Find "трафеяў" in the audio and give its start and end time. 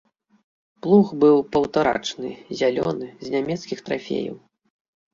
3.91-4.35